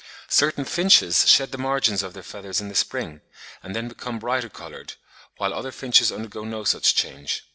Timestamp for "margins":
1.59-2.01